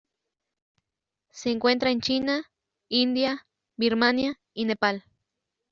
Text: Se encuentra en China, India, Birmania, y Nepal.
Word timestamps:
Se 1.29 1.51
encuentra 1.51 1.91
en 1.91 2.01
China, 2.01 2.43
India, 2.89 3.45
Birmania, 3.77 4.39
y 4.51 4.65
Nepal. 4.65 5.03